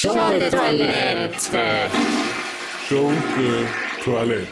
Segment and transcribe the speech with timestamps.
[0.00, 1.90] Schunke Toilette.
[2.88, 3.66] Schunke
[4.04, 4.46] Toilette.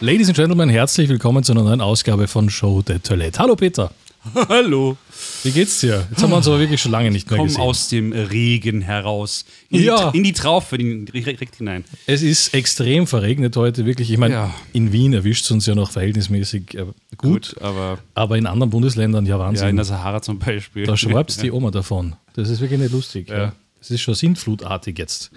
[0.00, 3.38] Ladies and Gentlemen, herzlich willkommen zu einer neuen Ausgabe von Show the Toilette.
[3.38, 3.92] Hallo Peter,
[4.48, 4.96] Hallo.
[5.44, 6.08] wie geht's dir?
[6.10, 7.60] Jetzt haben wir uns aber wirklich schon lange nicht mehr Komm gesehen.
[7.62, 9.44] aus dem Regen heraus.
[9.70, 10.10] In, Ja.
[10.10, 11.84] die, in die Traufe, in- direkt hinein.
[12.08, 14.10] Es ist extrem verregnet heute, wirklich.
[14.10, 14.54] Ich meine, Ja.
[14.72, 16.86] in Wien erwischt es uns ja noch verhältnismäßig äh,
[17.16, 19.76] gut, aber aber in anderen Bundesländern, ja ja, in Wahnsinn.
[19.76, 20.84] der Sahara zum Beispiel.
[20.84, 22.16] da schwappt die Oma davon.
[22.34, 23.28] Das ist wirklich nicht lustig.
[23.28, 23.54] Ja.
[23.80, 25.30] Es ist schon sintflutartig jetzt.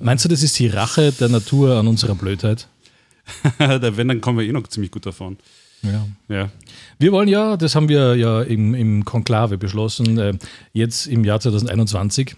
[0.00, 2.68] Meinst du, das ist die Rache der Natur an unserer Blödheit?
[3.58, 5.36] Wenn, dann kommen wir eh noch ziemlich gut davon.
[5.82, 6.06] Ja.
[6.28, 6.50] Ja.
[6.98, 10.32] Wir wollen ja, das haben wir ja im, im Konklave beschlossen, äh,
[10.72, 12.36] jetzt im Jahr 2021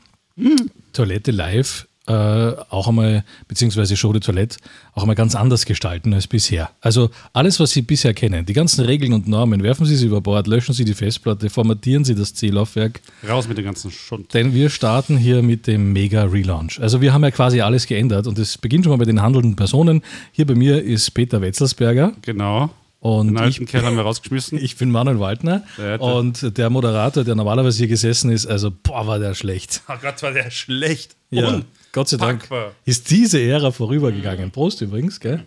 [0.92, 4.58] Toilette live äh, auch einmal, beziehungsweise Show de Toilette,
[4.94, 6.70] auch einmal ganz anders gestalten als bisher.
[6.82, 10.20] Also alles, was Sie bisher kennen, die ganzen Regeln und Normen, werfen Sie sie über
[10.20, 14.34] Bord, löschen Sie die Festplatte, formatieren Sie das Zählaufwerk, Raus mit dem ganzen Schund.
[14.34, 16.80] denn wir starten hier mit dem Mega-Relaunch.
[16.80, 19.56] Also wir haben ja quasi alles geändert und es beginnt schon mal bei den handelnden
[19.56, 20.02] Personen.
[20.32, 22.68] Hier bei mir ist Peter Wetzelsberger Genau.
[23.00, 24.58] und Den ich alten Kerl haben wir rausgeschmissen.
[24.62, 29.06] ich bin Manuel Waldner der- und der Moderator, der normalerweise hier gesessen ist, also boah,
[29.06, 29.80] war der schlecht.
[29.88, 31.16] oh Gott, war der schlecht.
[31.30, 31.62] Ja,
[31.94, 32.72] Gott sei Dank Unpackbar.
[32.84, 34.50] ist diese Ära vorübergegangen.
[34.50, 35.44] Prost übrigens, gell?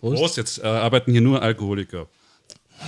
[0.00, 2.06] Prost, jetzt äh, arbeiten hier nur Alkoholiker.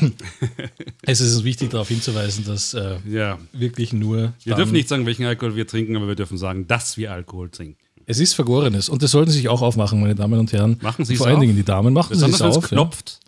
[1.02, 3.38] Es ist wichtig darauf hinzuweisen, dass äh, Ja.
[3.52, 4.32] wirklich nur.
[4.44, 7.50] Wir dürfen nicht sagen, welchen Alkohol wir trinken, aber wir dürfen sagen, dass wir Alkohol
[7.50, 7.76] trinken.
[8.06, 10.78] Es ist Vergorenes und das sollten Sie sich auch aufmachen, meine Damen und Herren.
[10.80, 11.42] Machen Sie Vor es allen auf.
[11.42, 11.92] Dingen die Damen.
[11.92, 12.62] Machen Sie es Besonders wenn es auf.
[12.64, 12.68] Ja.
[12.76, 13.20] klopft.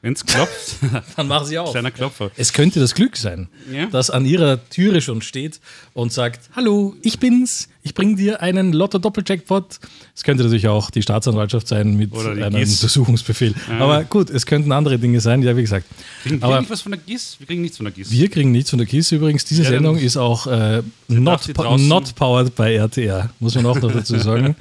[0.00, 0.76] Wenn es klopft,
[1.16, 1.72] Dann machen Sie auf.
[1.72, 2.30] kleiner Klopfer.
[2.36, 3.86] Es könnte das Glück sein, Ja.
[3.86, 5.60] das an Ihrer Türe schon steht
[5.92, 7.68] und sagt: Hallo, ich bin's.
[7.82, 9.78] Ich bringe dir einen Lotto-Doppel-Jackpot.
[10.14, 12.74] Es könnte natürlich auch die Staatsanwaltschaft sein mit einem GIS.
[12.74, 13.54] Untersuchungsbefehl.
[13.78, 15.42] Aber gut, es könnten andere Dinge sein.
[15.42, 15.86] Ja, wie gesagt.
[16.22, 17.36] Kriegen wir Aber nicht was von der GIS?
[17.38, 18.10] Wir kriegen nichts von der GIS.
[18.10, 19.44] wir kriegen nichts von der KISS übrigens.
[19.44, 23.80] Diese Ja, Sendung ist auch äh, not, po- not powered by RTR, muss man auch
[23.80, 24.54] noch dazu sagen.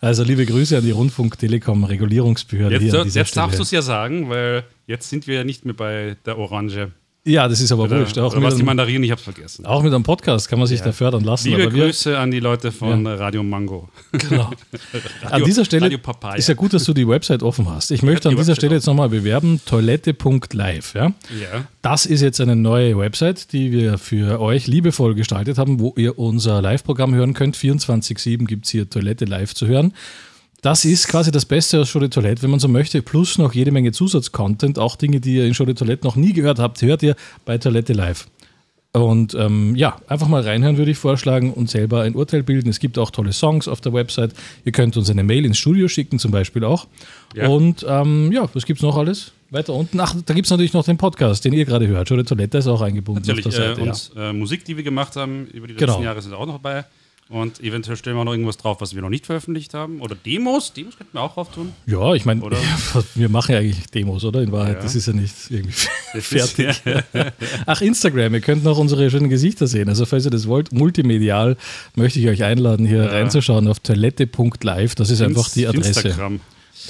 [0.00, 3.82] Also liebe Grüße an die Rundfunk Telekom Regulierungsbehörde Jetzt, hier jetzt darfst du es ja
[3.82, 6.90] sagen, weil jetzt sind wir ja nicht mehr bei der Orange.
[7.26, 8.18] Ja, das ist aber Oder, wurscht.
[8.18, 9.64] Auch oder mit, was die Mandarinen, ich hab's vergessen.
[9.64, 11.48] auch mit einem Podcast kann man sich da fördern lassen.
[11.48, 13.88] Liebe Grüße an die Leute von Radio Mango.
[14.12, 14.50] Genau.
[15.30, 15.98] An dieser Stelle Radio
[16.36, 17.90] ist ja gut, dass du die Website offen hast.
[17.90, 20.94] Ich möchte die an dieser Website Stelle jetzt nochmal bewerben, toilette.live.
[20.94, 21.06] Ja?
[21.06, 21.66] Ja.
[21.82, 26.18] Das ist jetzt eine neue Website, die wir für euch liebevoll gestaltet haben, wo ihr
[26.18, 27.56] unser Live-Programm hören könnt.
[27.56, 29.94] 24-7 gibt es hier Toilette live zu hören.
[30.64, 33.52] Das ist quasi das Beste aus Show de Toilette, wenn man so möchte, plus noch
[33.52, 36.80] jede Menge Zusatzcontent, auch Dinge, die ihr in Show de Toilette noch nie gehört habt,
[36.80, 38.26] hört ihr bei Toilette live.
[38.92, 42.70] Und ähm, ja, einfach mal reinhören würde ich vorschlagen und selber ein Urteil bilden.
[42.70, 44.32] Es gibt auch tolle Songs auf der Website.
[44.64, 46.86] Ihr könnt uns eine Mail ins Studio schicken, zum Beispiel auch.
[47.34, 47.48] Ja.
[47.48, 49.32] Und ähm, ja, was gibt es noch alles?
[49.50, 50.00] Weiter unten.
[50.00, 52.08] Ach, da gibt es natürlich noch den Podcast, den ihr gerade hört.
[52.08, 53.82] Show de Toilette ist auch eingebunden Natürlich, auf der äh, Seite.
[53.82, 56.02] und äh, Musik, die wir gemacht haben über die letzten Genau.
[56.02, 56.86] Jahre, sind auch noch dabei.
[57.30, 60.00] Und eventuell stellen wir auch noch irgendwas drauf, was wir noch nicht veröffentlicht haben.
[60.02, 60.74] Oder Demos.
[60.74, 61.72] Demos könnten wir auch drauf tun.
[61.86, 61.98] ja.
[62.08, 62.42] ja, ich meine,
[63.14, 64.42] wir machen ja eigentlich Demos, oder?
[64.42, 64.82] In Wahrheit, Ja.
[64.82, 65.72] das ist ja nicht irgendwie
[66.20, 66.82] fertig.
[67.66, 69.88] Ach, Instagram, ihr könnt noch unsere schönen Gesichter sehen.
[69.88, 71.56] Also, falls ihr das wollt, multimedial,
[71.94, 74.94] möchte ich euch einladen, hier reinzuschauen auf toilette.live.
[74.94, 76.08] Das ist einfach die Adresse.
[76.08, 76.40] Instagram.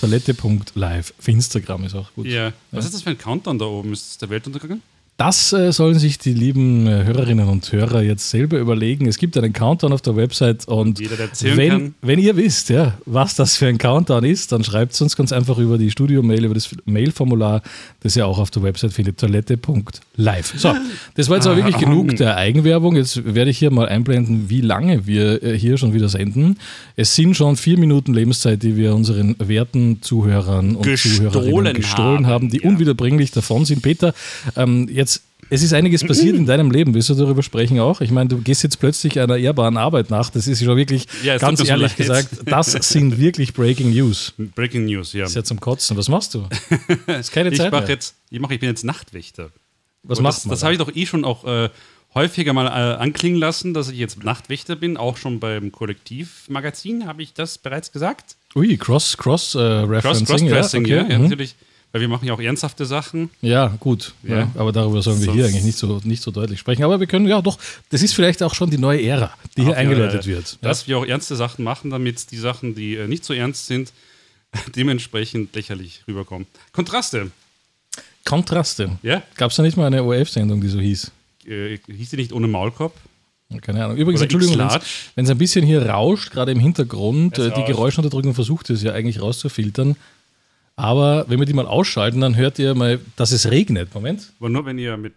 [0.00, 1.14] Toilette.live.
[1.18, 2.26] Für Instagram ist auch gut.
[2.26, 2.52] Ja.
[2.72, 3.92] Was ist das für ein Countdown da oben?
[3.92, 4.82] Ist das der Weltuntergang?
[5.16, 9.06] Das äh, sollen sich die lieben äh, Hörerinnen und Hörer jetzt selber überlegen.
[9.06, 11.94] Es gibt einen Countdown auf der Website und Jeder, der wenn, kann.
[12.02, 15.32] wenn ihr wisst, ja, was das für ein Countdown ist, dann schreibt es uns ganz
[15.32, 17.62] einfach über die Studio-Mail, über das Mailformular,
[18.00, 20.54] das ihr auch auf der Website findet, toilette.live.
[20.56, 20.75] So,
[21.14, 22.96] das war jetzt aber wirklich genug der Eigenwerbung.
[22.96, 26.58] Jetzt werde ich hier mal einblenden, wie lange wir äh, hier schon wieder senden.
[26.96, 32.26] Es sind schon vier Minuten Lebenszeit, die wir unseren werten Zuhörern und Gestohlen Zuhörerinnen gestohlen
[32.26, 32.69] haben, haben, die ja.
[32.69, 33.82] unwiederbringlich davon sind.
[33.82, 34.12] Peter,
[34.56, 35.13] ähm, jetzt,
[35.50, 36.94] es ist einiges passiert in deinem Leben.
[36.94, 38.00] Willst du darüber sprechen auch?
[38.00, 40.31] Ich meine, du gehst jetzt plötzlich einer ehrbaren Arbeit nach.
[40.31, 44.32] Das ist schon wirklich, Ja, ganz so ehrlich gesagt, das sind wirklich Breaking News.
[44.55, 45.22] Breaking News, ja.
[45.22, 45.97] Das ist ja zum Kotzen.
[45.97, 46.47] Was machst du?
[47.19, 47.91] ist keine Ich Zeit mache mehr.
[47.91, 49.50] jetzt, ich mache, ich bin jetzt Nachtwächter.
[50.03, 50.50] Was Und macht das, man?
[50.50, 50.66] das da?
[50.66, 51.71] habe ich doch eh schon auch äh,
[52.15, 54.97] häufiger mal äh, anklingen lassen, dass ich jetzt Nachtwächter bin.
[54.97, 58.37] Auch schon beim Kollektivmagazin habe ich das bereits gesagt.
[58.55, 59.87] Ui, Cross, Cross, äh.
[60.00, 61.12] Cross-Dressing, ja, ja, okay.
[61.12, 61.25] ja, mhm.
[61.25, 61.56] natürlich.
[61.94, 63.31] Weil wir machen ja auch ernsthafte Sachen.
[63.41, 64.14] Ja, gut.
[64.25, 64.38] Ja.
[64.38, 64.50] Ja.
[64.56, 66.82] aber darüber sollen wir hier Sonst- eigentlich nicht so, nicht so deutlich sprechen.
[66.82, 67.56] Aber wir können, ja doch,
[67.91, 70.58] das ist vielleicht auch schon die neue Ära, die hier Auch, eingeläutet äh, wird.
[70.61, 70.69] Ja.
[70.70, 73.93] Dass wir auch ernste Sachen machen, damit die Sachen, die äh, nicht so ernst sind,
[74.75, 76.49] dementsprechend lächerlich rüberkommen.
[76.73, 77.31] Kontraste.
[78.25, 78.99] Kontraste.
[79.05, 79.23] Ja?
[79.37, 81.12] Gab es da nicht mal eine ORF-Sendung, die so hieß?
[81.47, 82.93] Äh, hieß die nicht ohne Maulkorb?
[83.61, 83.99] Keine Ahnung.
[83.99, 84.81] Übrigens, Oder Entschuldigung,
[85.14, 87.62] wenn es ein bisschen hier rauscht, gerade im Hintergrund, äh, die.
[87.62, 89.94] Geräuschunterdrückung versucht es ja eigentlich rauszufiltern.
[90.76, 93.94] Aber wenn wir die mal ausschalten, dann hört ihr mal, dass es regnet.
[93.94, 94.32] Moment.
[94.41, 95.15] Aber nur, wenn ihr mit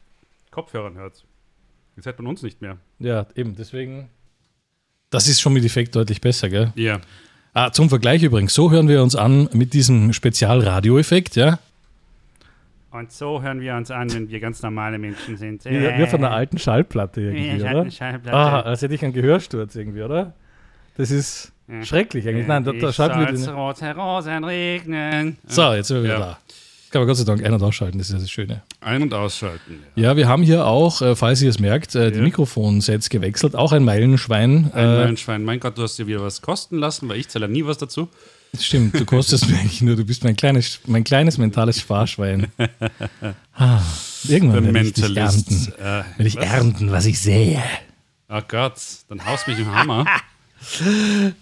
[0.52, 1.24] Kopfhörern hört.
[1.96, 2.78] Jetzt hört man uns nicht mehr.
[3.00, 4.10] Ja, eben, deswegen.
[5.10, 6.72] Das ist schon mit Effekt deutlich besser, gell?
[6.76, 7.00] Ja.
[7.54, 11.58] Ah, zum Vergleich übrigens, so hören wir uns an mit diesem Spezial-Radio-Effekt, ja?
[12.92, 15.66] Und so hören wir uns an, wenn wir ganz normale Menschen sind.
[15.66, 17.90] Wie, wie von einer alten Schallplatte irgendwie, Ja, oder?
[17.92, 18.38] Schallplatte.
[18.38, 20.34] Ah, als hätte ich einen Gehörsturz irgendwie, oder?
[20.98, 21.84] Das ist Ja.
[21.84, 22.48] schrecklich eigentlich.
[22.48, 23.50] Nein, da, da schalten wir den.
[23.50, 25.38] rote Rosen regnen.
[25.48, 26.20] So, jetzt sind wir wieder Ja.
[26.20, 26.38] da.
[26.90, 28.62] Kann man Gott sei Dank ein- und ausschalten, das ist ja das Schöne.
[28.80, 29.84] Ein- und ausschalten.
[29.96, 32.24] Ja, wir haben hier auch, äh, falls ihr es merkt, äh, die Ja.
[32.24, 33.56] Mikrofonsets gewechselt.
[33.58, 34.72] Auch ein Meilenschwein.
[34.74, 35.44] Ein Äh, Meilenschwein.
[35.44, 38.08] Mein Gott, du hast dir wieder was kosten lassen, weil ich zahle nie was dazu.
[38.58, 42.48] stimmt, du kostest mir eigentlich nur, du bist mein kleines, mein kleines mentales Sparschwein.
[43.60, 43.82] Ah,
[44.28, 45.74] irgendwann Der werde ich dich ernten.
[45.80, 46.46] Äh, Werde ich was?
[46.46, 47.62] ernten, was ich sehe.
[48.30, 48.76] Oh Gott,
[49.10, 50.06] dann haust mich im Hammer.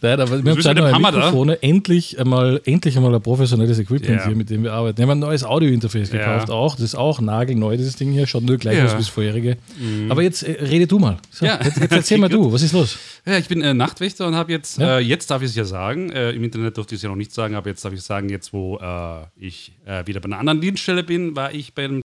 [0.01, 0.99] Nein, aber wir haben zwei neue da?
[0.99, 1.61] Mikrofone.
[1.63, 4.25] Endlich einmal, endlich einmal ein professionelles Equipment Ja.
[4.27, 4.97] hier, mit dem wir arbeiten.
[4.97, 6.19] Wir haben ein neues Audio-Interface Ja.
[6.19, 6.75] gekauft auch.
[6.75, 8.27] Das ist auch nagelneu, dieses Ding hier.
[8.27, 8.81] Schaut nur gleich Ja.
[8.83, 8.87] Mhm.
[8.87, 9.57] aus wie das vorherige.
[10.09, 11.17] Aber jetzt äh, rede du mal.
[11.31, 11.59] So, Ja.
[11.63, 12.97] jetzt, jetzt erzähl mal du, was ist los?
[13.25, 14.97] Ja, ich bin äh, Nachtwächter und habe jetzt, Ja.
[14.97, 17.15] äh, jetzt darf ich es ja sagen, äh, im Internet durfte ich es ja noch
[17.15, 20.39] nicht sagen, aber jetzt darf ich sagen, jetzt wo äh, ich äh, wieder bei einer
[20.39, 22.01] anderen Dienststelle bin, war ich bei einem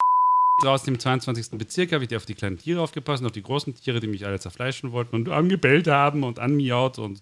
[0.61, 1.57] draußen im 22.
[1.57, 4.25] Bezirk, habe ich auf die kleinen Tiere aufgepasst, und auf die großen Tiere, die mich
[4.25, 7.21] alle zerfleischen wollten und angebellt haben und anmiaut und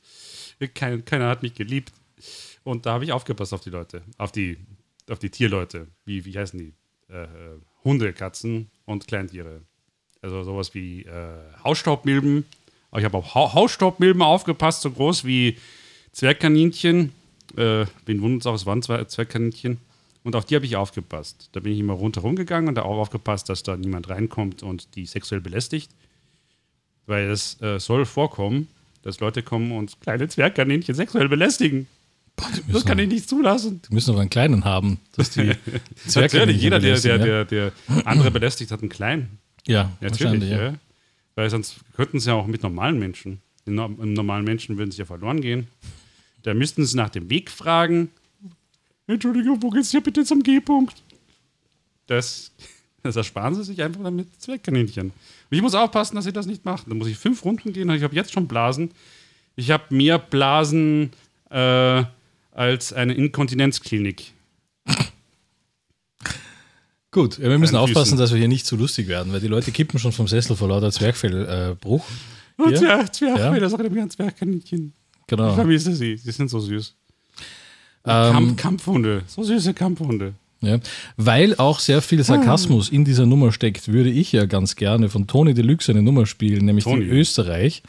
[0.73, 1.93] kein, keiner hat mich geliebt.
[2.63, 4.57] Und da habe ich aufgepasst auf die Leute, auf die,
[5.09, 5.87] auf die Tierleute.
[6.05, 6.73] Wie, wie heißen die?
[7.09, 7.27] Äh, äh,
[7.83, 9.61] Hunde, Katzen und Kleintiere.
[10.21, 12.45] Also sowas wie äh, Hausstaubmilben.
[12.97, 15.57] Ich habe auf ha Hausstaubmilben aufgepasst, so groß wie
[16.11, 17.13] Zwergkaninchen.
[17.55, 19.79] Äh, wen wundert es auch, es waren Zwergkaninchen.
[20.23, 21.49] Und auf die habe ich aufgepasst.
[21.53, 24.95] Da bin ich immer rundherum gegangen und da auch aufgepasst, dass da niemand reinkommt und
[24.95, 25.91] die sexuell belästigt.
[27.05, 28.67] Weil es äh, soll vorkommen,
[29.03, 31.87] dass Leute kommen und kleine Zwergkaninchen sexuell belästigen.
[32.71, 33.81] Das kann ich nicht zulassen.
[33.89, 35.53] Die müssen aber einen kleinen haben, dass die
[36.15, 37.71] Natürlich, jeder, der, der, der, der
[38.05, 39.39] andere belästigt, hat einen kleinen.
[39.65, 40.61] ja, Natürlich, ja.
[40.61, 40.73] Ja.
[41.35, 43.41] Weil sonst könnten sie ja auch mit normalen Menschen.
[43.65, 43.75] Im
[44.13, 45.67] normalen Menschen würden sie ja verloren gehen.
[46.43, 48.09] Da müssten sie nach dem Weg fragen.
[49.07, 50.95] Entschuldigung, wo geht's hier bitte zum G-Punkt?
[52.07, 52.51] Das,
[53.03, 55.07] das ersparen sie sich einfach damit Zweckkaninchen.
[55.07, 56.85] Und ich muss aufpassen, dass sie das nicht machen.
[56.89, 57.89] Da muss ich fünf Runden gehen.
[57.91, 58.91] Ich habe jetzt schon Blasen.
[59.55, 61.11] Ich habe mehr Blasen
[61.49, 62.03] äh,
[62.51, 64.33] als eine Inkontinenzklinik.
[67.11, 69.71] Gut, ja, wir müssen aufpassen, dass wir hier nicht zu lustig werden, weil die Leute
[69.71, 72.05] kippen schon vom Sessel vor lauter Zwergfellbruch.
[72.59, 72.75] Oh, Ja?
[72.77, 73.59] Zwerg, Zwerg, Ja?
[73.59, 74.93] das ist ein Zwergkaninchen.
[75.21, 75.55] Ich genau.
[75.55, 76.17] vermisse sie.
[76.17, 76.95] Sie sind so süß.
[78.07, 79.23] Ähm, Kamp Kampfhunde.
[79.27, 80.33] So süße Kampfhunde.
[80.61, 80.79] Ja.
[81.17, 85.27] Weil auch sehr viel Sarkasmus in dieser Nummer steckt, würde ich ja ganz gerne von
[85.27, 87.05] Tony Deluxe eine Nummer spielen, nämlich Toni.
[87.05, 87.83] die Österreich.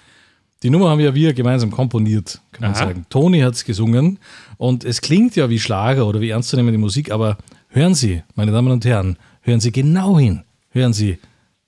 [0.63, 2.87] Die Nummer haben ja wir gemeinsam komponiert, kann man Aha.
[2.87, 3.07] sagen.
[3.09, 4.19] Toni hat es gesungen
[4.57, 7.39] und es klingt ja wie Schlager oder wie ernstzunehmende Musik, aber
[7.69, 10.43] hören Sie, meine Damen und Herren, hören Sie genau hin.
[10.71, 11.19] Hören Sie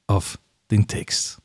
[0.06, 0.38] auf
[0.70, 1.39] den Text.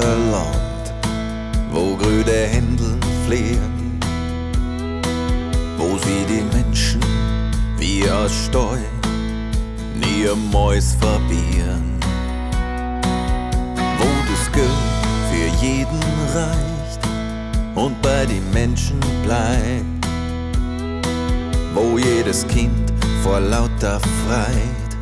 [0.00, 0.94] Land,
[1.70, 3.98] wo grüne Händel fliehen,
[5.76, 7.00] wo sie die Menschen
[7.78, 8.80] wie aus Stall
[9.94, 11.98] niemals verbieren,
[13.98, 14.68] wo das Geld
[15.30, 16.00] für jeden
[16.34, 17.02] reicht
[17.74, 20.06] und bei den Menschen bleibt,
[21.74, 24.92] wo jedes Kind vor lauter Freit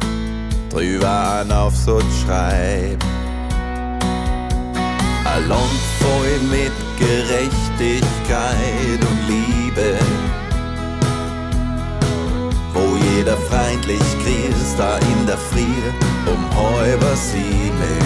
[0.70, 3.20] drüber einen Aufsatz schreibt.
[5.32, 5.44] Ein
[6.00, 9.96] voll mit Gerechtigkeit und Liebe,
[12.75, 15.92] wo jeder freundlich grüßt, da in der Früh
[16.26, 17.99] um halber sieben.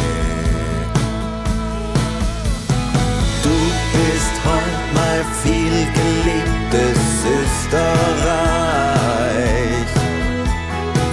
[3.42, 3.56] Du
[3.94, 8.04] bist heut mein viel geliebtes Österreich.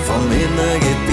[0.05, 1.10] Vom Innergebirg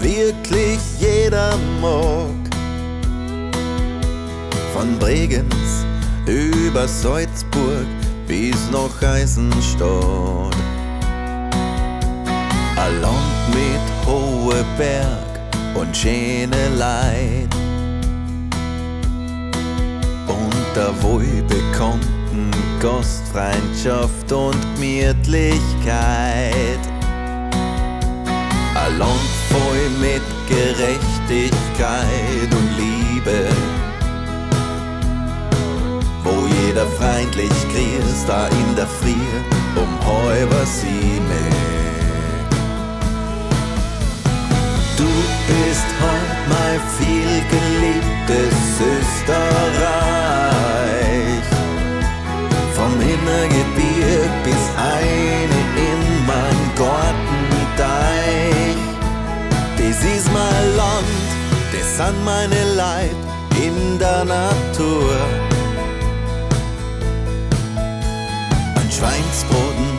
[0.00, 2.30] wirklich jeder mag.
[4.72, 5.84] Von Bregenz
[6.26, 7.86] über Salzburg
[8.26, 10.56] bis nach Eisenstadt.
[12.76, 15.40] Ein Land mit hohe Berg
[15.74, 17.48] und schöne Leid
[20.26, 26.80] und der wohlbekannten Gastfreundschaft und Gemütlichkeit.
[28.74, 33.38] Ein Land voll mit Gerechtigkeit und Liebe.
[36.24, 39.44] Wo jeder freundlich grüßt, da in der Frier,
[39.76, 41.54] um halber sie mit.
[44.96, 45.10] Du
[45.48, 50.09] bist heute mein viel geliebtes Österreich.
[62.24, 63.16] Meine Leid
[63.56, 65.14] in der Natur.
[68.76, 69.90] Ein Schweinsbraten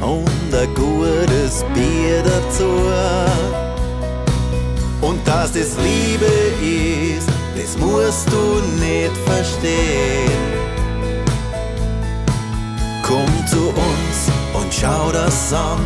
[0.00, 2.70] und ein gutes Bier dazu.
[5.00, 10.56] Und dass das Liebe ist, das musst du nicht verstehen.
[13.02, 15.84] Komm zu uns und schau das an,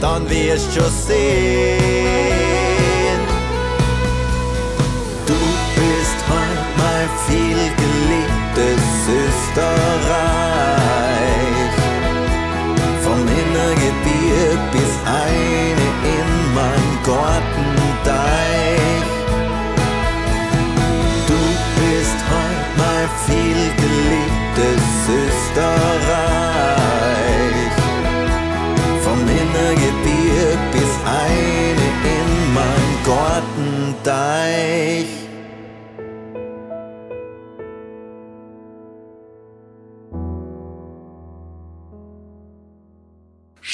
[0.00, 2.47] dann wirst schon sehen.
[9.58, 10.37] Österreich.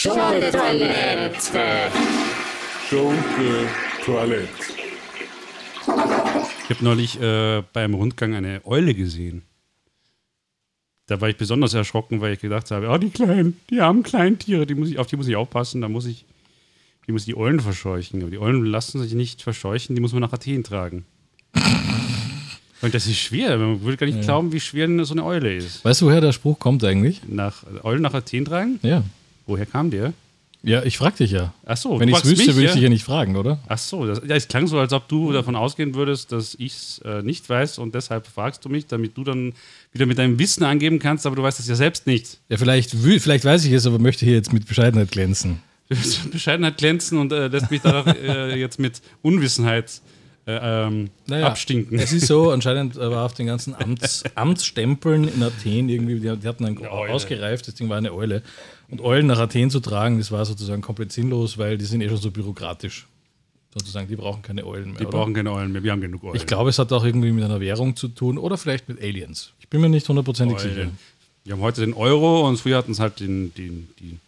[0.05, 1.91] Schunke-Toilette.
[2.91, 3.69] Schunke
[4.05, 4.49] Toilette.
[6.63, 9.45] Ich habe neulich äh, beim Rundgang eine Eule gesehen.
[11.07, 14.39] Da war ich besonders erschrocken, weil ich gedacht habe, oh, die kleinen, die armen kleinen
[14.39, 16.27] Tiere, die muss ich, auf die muss ich aufpassen, da muss ich,
[17.07, 18.21] die muss die Eulen verscheuchen.
[18.21, 21.07] Aber die Eulen lassen sich nicht verscheuchen, die muss man nach Athen tragen.
[22.83, 25.83] Und das ist schwer, man würde gar nicht glauben, wie schwer so eine Eule ist.
[25.83, 27.23] Weißt du, woher der Spruch kommt eigentlich?
[27.27, 28.79] Nach Eulen nach Athen tragen?
[28.83, 29.03] Ja.
[29.47, 30.13] Woher kam der?
[30.65, 31.53] Ja, ich frag dich ja.
[31.67, 32.75] Ach so, Wenn ich es wüsste, mich, würde ich ja?
[32.75, 33.59] dich ja nicht fragen, oder?
[33.69, 36.73] Ach so, das, ja, es klang so, als ob du davon ausgehen würdest, dass ich
[36.73, 39.53] es äh, nicht weiß und deshalb fragst du mich, damit du dann
[39.93, 42.39] wieder mit deinem Wissen angeben kannst, aber du weißt es ja selbst nicht.
[42.49, 45.61] Ja, vielleicht, vielleicht weiß ich es, aber möchte hier jetzt mit Bescheidenheit glänzen.
[46.33, 50.01] Bescheidenheit glänzen und äh, lässt mich da äh, jetzt mit Unwissenheit
[50.47, 51.99] äh, ähm, Naja, abstinken.
[51.99, 56.37] Es ist so, anscheinend äh, war auf den ganzen Amts, Amtsstempeln in Athen irgendwie, die,
[56.37, 57.13] die hatten ein Eule.
[57.13, 58.43] ausgereift, das Ding war eine Eule.
[58.95, 62.09] Und Eulen nach Athen zu tragen, das war sozusagen komplett sinnlos, weil die sind eh
[62.09, 63.09] schon so bürokratisch.
[63.73, 65.01] Sozusagen, die brauchen keine Eulen mehr.
[65.01, 65.19] Die oder?
[65.19, 66.37] brauchen keine Eulen mehr, wir haben genug Eulen.
[66.37, 69.51] Ich glaube, es hat auch irgendwie mit einer Währung zu tun oder vielleicht mit Aliens.
[69.59, 70.93] Ich bin mir nicht hundertprozentig sicher.
[71.43, 74.21] Wir haben heute den Euro und früher hatten es halt den, den, den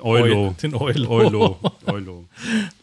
[0.00, 0.54] Eulo.
[0.62, 1.10] Den Eulo.
[1.10, 1.58] Eulo.
[1.84, 2.24] Eulo.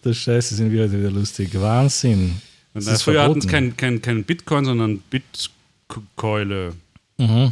[0.04, 1.60] Das Scheiße sind wieder, wieder lustig.
[1.60, 2.40] Wahnsinn.
[2.76, 6.76] Und Das früher hatten es kein, kein, kein Bitcoin, sondern Bitkeule.
[7.18, 7.52] Mhm.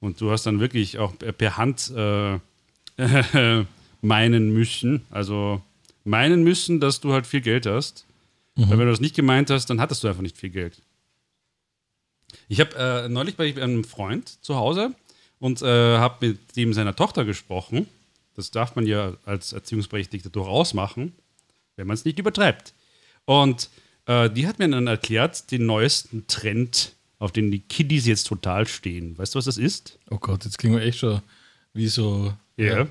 [0.00, 2.40] Und du hast dann wirklich auch per Hand äh,
[4.02, 5.06] meinen müssen.
[5.10, 5.62] Also
[6.04, 8.04] meinen müssen, dass du halt viel Geld hast.
[8.56, 8.70] Mhm.
[8.70, 10.80] Weil wenn du das nicht gemeint hast, dann hattest du einfach nicht viel Geld.
[12.48, 14.94] Ich habe äh, neulich bei einem Freund zu Hause
[15.38, 17.86] und äh, habe mit dem seiner Tochter gesprochen.
[18.34, 21.12] Das darf man ja als Erziehungsberechtigter durchaus machen,
[21.76, 22.74] wenn man es nicht übertreibt.
[23.24, 23.68] Und
[24.06, 28.66] äh, die hat mir dann erklärt, den neuesten Trend, auf den die Kiddies jetzt total
[28.66, 29.16] stehen.
[29.18, 29.98] Weißt du, was das ist?
[30.10, 31.20] Oh Gott, jetzt klingen wir echt schon
[31.74, 32.32] wie so.
[32.58, 32.86] Ja.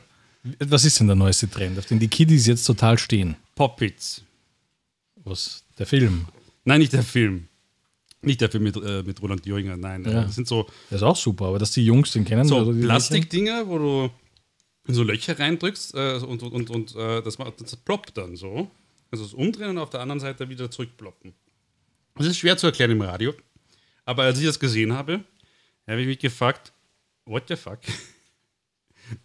[0.60, 3.36] Was ist denn der neueste Trend, auf den die Kiddies jetzt total stehen?
[3.56, 4.24] Poppits.
[5.24, 5.64] Was?
[5.78, 6.26] Der Film.
[6.64, 7.48] Nein, nicht der Film.
[8.22, 10.04] Nicht der Film mit, äh, mit Roland Thüringer, nein.
[10.06, 10.24] Ja.
[10.24, 12.48] Das sind so, Der ist auch super, aber dass die Jungs den kennen.
[12.48, 14.10] so Plastikdinger, wo du
[14.88, 18.36] in so Löcher reindrückst äh, und, und, und, und äh, das, macht- das ploppt dann
[18.38, 18.72] so.
[19.12, 21.34] Also das Umdrehen und auf der anderen Seite wieder zurückploppen.
[22.16, 23.34] Das ist schwer zu erklären im Radio.
[24.06, 25.24] Aber als ich das gesehen habe,
[25.86, 26.72] habe ich mich gefragt,
[27.26, 27.80] what the fuck?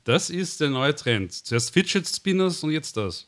[0.04, 1.32] Das ist der neue Trend.
[1.32, 3.26] Zuerst Fidget Spinners und jetzt das.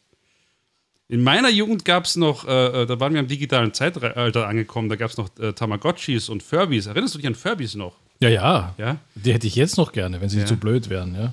[1.09, 4.89] In meiner Jugend gab es noch, äh, äh, da waren wir im digitalen Zeitalter angekommen,
[4.89, 6.87] da gab es noch äh, Tamagotchis und Furbies.
[6.87, 7.95] Erinnerst du dich an Furbies noch?
[8.21, 8.75] Ja, ja.
[8.79, 8.97] Ja?
[9.15, 10.47] Die hätte ich jetzt noch gerne, wenn sie Ja.
[10.47, 11.15] zu blöd wären.
[11.15, 11.33] Ja.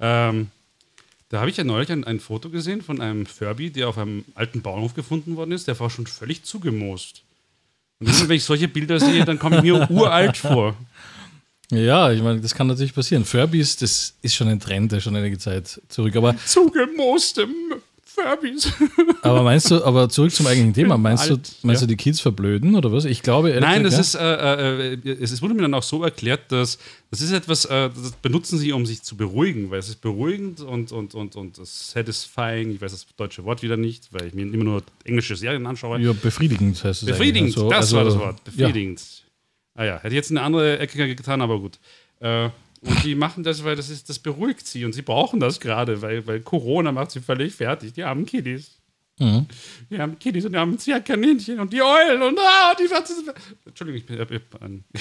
[0.00, 0.28] Ja.
[0.30, 0.48] Ähm,
[1.28, 4.24] da habe ich ja neulich ein, ein Foto gesehen von einem Furby, der auf einem
[4.34, 5.68] alten Bauernhof gefunden worden ist.
[5.68, 7.22] Der war schon völlig zugemoost.
[8.00, 10.74] Und immer, wenn ich solche Bilder sehe, dann komme ich mir uralt vor.
[11.70, 13.24] Ja, ich meine, das kann natürlich passieren.
[13.24, 16.16] Furbies, das ist schon ein Trend, der schon einige Zeit zurück.
[16.16, 17.50] Aber, Zugemoostem
[18.18, 18.72] Furbys.
[19.22, 21.86] aber meinst du, aber zurück zum eigentlichen Thema, meinst, du, alt, meinst ja.
[21.86, 23.04] du, die Kids verblöden oder was?
[23.04, 26.02] Ich glaube, ehrlich Nein, das ist, äh, äh, es es wurde mir dann auch so
[26.02, 26.78] erklärt, dass
[27.10, 30.60] das ist etwas, äh, das benutzen sie, um sich zu beruhigen, weil es ist beruhigend
[30.60, 34.42] und, und, und, und satisfying, ich weiß das deutsche Wort wieder nicht, weil ich mir
[34.42, 36.00] immer nur englische Serien anschaue.
[36.00, 37.08] ja, befriedigend heißt es.
[37.08, 37.64] Befriedigend, eigentlich.
[37.64, 38.44] Also- das war das also, Wort.
[38.44, 39.00] Befriedigend.
[39.78, 41.78] Ah ja, hätte jetzt eine andere Ecke getan, aber gut.
[42.18, 42.48] Äh,
[42.80, 46.02] und die machen das, weil das ist, das beruhigt sie und sie brauchen das gerade,
[46.02, 47.92] weil, weil Corona macht sie völlig fertig.
[47.92, 48.72] Die armen Kiddies.
[49.20, 49.46] Mhm.
[49.88, 52.88] Die armen Kiddies und die armen Zwergkaninchen und die Eulen und ah, die
[53.66, 54.20] Entschuldigung, ich bin.
[54.20, 54.84] Ich, bin-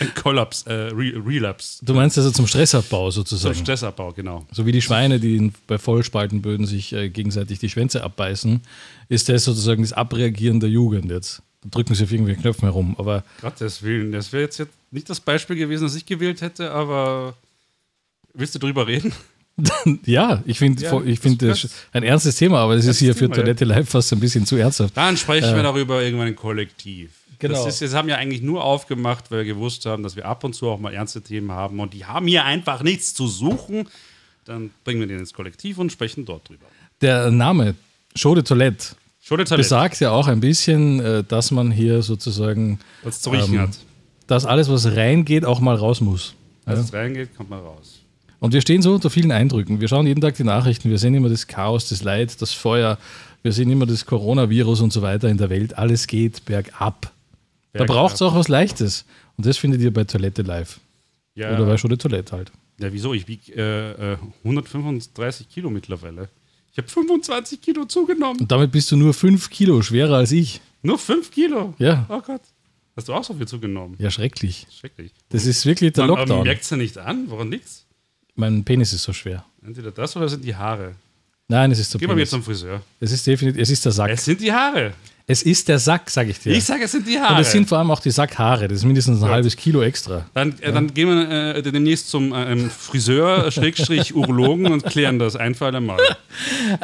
[0.00, 1.84] Ein Kollaps, äh, Re Relapse.
[1.84, 3.54] Du meinst also zum Stressabbau Zum sozusagen.
[3.54, 4.46] Stressabbau, genau.
[4.52, 8.60] So wie die Schweine, die bei Vollspaltenböden sich äh, gegenseitig die Schwänze abbeißen,
[9.08, 11.42] ist das sozusagen das Abreagieren der Jugend jetzt.
[11.70, 12.94] Drücken sie auf irgendwelche Knöpfe herum.
[12.98, 17.34] Aber Gottes Willen, das wäre jetzt, nicht das Beispiel gewesen, das ich gewählt hätte, aber
[18.34, 19.12] willst du drüber reden?
[20.04, 23.14] ja, ich finde Ja, ich find das- das ein ernstes Thema, aber es ist hier
[23.14, 23.42] für Thema, ja.
[23.42, 24.96] Toilette Live fast ein bisschen zu ernsthaft.
[24.96, 27.10] Dann sprechen wir darüber irgendwann im Kollektiv.
[27.38, 27.64] Genau.
[27.64, 30.42] Das ist, das haben wir eigentlich nur aufgemacht, weil wir gewusst haben, dass wir ab
[30.44, 33.88] und zu auch mal ernste Themen haben und die haben hier einfach nichts zu suchen.
[34.46, 36.66] Dann bringen wir den ins Kollektiv und sprechen dort drüber.
[37.00, 37.74] Der Name
[38.14, 38.88] Show de Toilette
[39.26, 43.60] Schon besagt ja auch ein bisschen, äh, dass man hier sozusagen, was zu riechen ähm,
[43.62, 43.70] hat.
[44.28, 46.36] dass alles, was reingeht, auch mal raus muss.
[46.64, 48.02] Als es reingeht, kommt man raus.
[48.38, 49.80] Und wir stehen so unter vielen Eindrücken.
[49.80, 52.98] Wir schauen jeden Tag die Nachrichten, wir sehen immer das Chaos, das Leid, das Feuer,
[53.42, 55.76] wir sehen immer das Coronavirus und so weiter in der Welt.
[55.76, 57.12] Alles geht bergab.
[57.72, 57.96] Da Bergab.
[57.96, 59.06] braucht es auch was Leichtes.
[59.36, 60.78] Und das findet ihr bei Toilette live.
[61.34, 62.52] Ja, Oder bei de Toilette halt.
[62.78, 63.12] ja wieso?
[63.12, 66.28] Ich wiege äh, äh, 135 Kilo mittlerweile.
[66.76, 68.38] Ich habe 25 Kilo zugenommen.
[68.38, 70.60] Und damit bist du nur fünf Kilo schwerer als ich.
[70.82, 71.72] Nur 5 Kilo?
[71.78, 72.04] Ja.
[72.10, 72.42] Oh Gott.
[72.94, 73.96] Hast du auch so viel zugenommen?
[73.98, 74.66] Ja, schrecklich.
[74.78, 75.10] Schrecklich.
[75.30, 76.44] Das ist wirklich der Man, man Lockdown.
[76.44, 77.30] merkt es ja nicht an.
[77.30, 77.86] Woran liegt's?
[78.34, 79.46] Mein Penis ist so schwer.
[79.64, 80.96] Entweder das oder sind die Haare.
[81.48, 82.30] Nein, es ist der Geh mal wieder Penis.
[82.30, 82.80] zum Friseur.
[83.00, 84.10] Es ist definitiv, es ist der Sack.
[84.10, 84.92] Es sind die Haare.
[85.28, 86.52] Es ist der Sack, sage ich dir.
[86.52, 87.34] Ich sage, es sind die Haare.
[87.34, 88.68] Und es sind vor allem auch die Sackhaare.
[88.68, 90.24] Das ist mindestens ein halbes Kilo extra.
[90.34, 95.18] dann, äh, dann gehen wir äh, demnächst zum äh, ähm, Friseur, Schrägstrich Urologen und klären
[95.18, 95.98] das ein für alle Mal.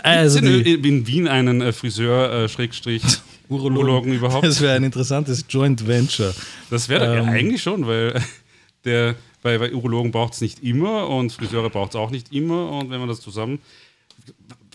[0.03, 3.03] Also Sind die, in, in Wien einen äh, Friseur, äh, Schrägstrich
[3.49, 4.45] Urologen überhaupt?
[4.45, 6.35] das wäre ein interessantes Joint Venture.
[6.71, 7.25] Das wäre Ähm.
[7.27, 8.21] ja eigentlich schon, weil
[8.85, 12.71] der, bei, bei Urologen braucht es nicht immer und Friseure braucht es auch nicht immer.
[12.73, 13.61] Und wenn man das zusammen.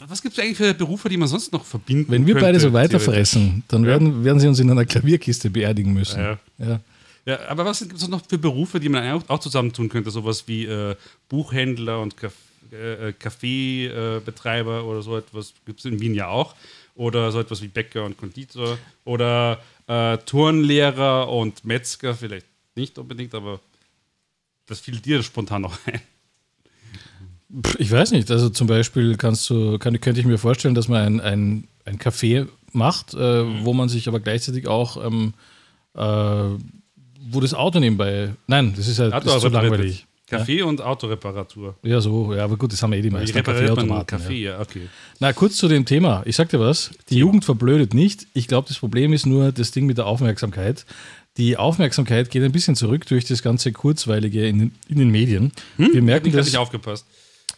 [0.07, 2.59] Was gibt es eigentlich für Berufe, die man sonst noch verbinden Wenn wir könnte, beide
[2.59, 6.19] so weiterfressen, dann werden, werden sie uns in einer Klavierkiste beerdigen müssen.
[6.19, 6.39] Ja.
[6.59, 6.79] Ja.
[7.25, 10.11] Ja, aber was gibt es noch für Berufe, die man auch, auch zusammentun könnte?
[10.11, 10.95] Sowas wie äh,
[11.27, 12.31] Buchhändler und Kaff
[12.71, 16.55] äh, Kaffeebetreiber oder so etwas gibt es in Wien ja auch.
[16.95, 18.77] Oder so etwas wie Bäcker und Konditor.
[19.03, 23.59] Oder äh, Turnlehrer und Metzger, vielleicht nicht unbedingt, aber
[24.65, 26.01] das fiel dir spontan noch ein.
[27.79, 28.29] Ich weiß nicht.
[28.31, 31.97] Also zum Beispiel kannst du, kann, könnte ich mir vorstellen, dass man ein, ein, ein
[31.97, 33.65] Café macht, äh, Mhm.
[33.65, 35.33] wo man sich aber gleichzeitig auch, ähm,
[35.95, 38.29] äh, wo das Auto nebenbei.
[38.47, 40.05] Nein, das ist ja das ist zu langweilig.
[40.29, 41.75] Kaffee und Autoreparatur.
[41.83, 44.05] Ja, so, ja, aber gut, das haben wir eh die meisten Kaffeeautomaten.
[44.07, 44.41] Kaffee?
[44.41, 44.51] Ja.
[44.55, 44.81] Ja, okay.
[45.21, 46.21] Na, kurz zu dem Thema.
[46.25, 48.27] Ich sag dir was, die Jugend verblödet nicht.
[48.33, 50.85] Ich glaube, das Problem ist nur das Ding mit der Aufmerksamkeit.
[51.37, 55.53] Die Aufmerksamkeit geht ein bisschen zurück durch das ganze Kurzweilige in, den- in den Medien.
[55.77, 57.05] Wir merken Ich das nicht aufgepasst.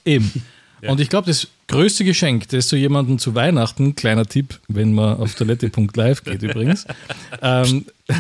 [0.05, 0.31] Eben.
[0.87, 5.17] Und ich glaube, das größte Geschenk, das du jemandem zu Weihnachten, kleiner Tipp, wenn man
[5.17, 6.85] auf toilette.live geht übrigens,
[7.41, 7.85] ähm,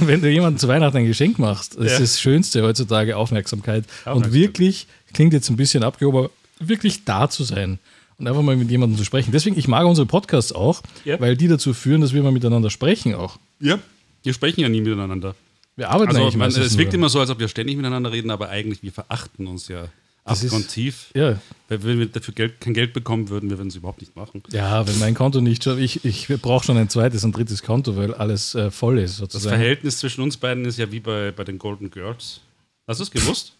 [0.00, 1.98] wenn du jemandem zu Weihnachten ein Geschenk machst, ist Ja.
[1.98, 3.84] das Schönste heutzutage Aufmerksamkeit.
[3.84, 4.32] Und Aufmerksamkeit.
[4.32, 7.78] wirklich, klingt jetzt ein bisschen abgehoben, aber wirklich da zu sein
[8.18, 9.30] und einfach mal mit jemandem zu sprechen.
[9.32, 11.20] Deswegen, ich mag unsere Podcasts auch, Ja.
[11.20, 13.38] weil die dazu führen, dass wir mal miteinander sprechen auch.
[13.60, 13.78] Ja.
[14.22, 15.34] Wir sprechen ja nie miteinander.
[15.76, 18.30] Wir arbeiten Also eigentlich man, es wirkt immer so, als ob wir ständig miteinander reden,
[18.30, 19.84] aber eigentlich wir verachten uns ja
[20.26, 21.10] Das ist- abgrundtief.
[21.14, 24.16] Ja, Weil Wenn wir dafür Geld, kein Geld bekommen würden, wir würden es überhaupt nicht
[24.16, 24.42] machen.
[24.52, 27.96] ja, wenn mein Konto nicht schon, ich, ich brauche schon ein zweites und drittes Konto,
[27.96, 29.56] weil alles äh, voll ist Das sozusagen.
[29.56, 32.40] Verhältnis zwischen uns beiden ist ja wie bei, bei den Golden Girls.
[32.86, 33.52] Hast du es gewusst?